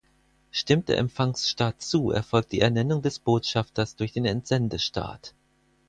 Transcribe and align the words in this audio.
Stimmt 0.49 0.89
der 0.89 0.97
Empfangsstaat 0.97 1.79
zu, 1.79 2.09
erfolgt 2.09 2.53
die 2.53 2.61
Ernennung 2.61 3.03
des 3.03 3.19
Botschafters 3.19 3.95
durch 3.95 4.11
den 4.13 4.25
Entsendestaat. 4.25 5.35